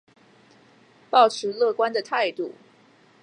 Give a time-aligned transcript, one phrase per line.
[1.11, 2.55] 抱持乐观的态度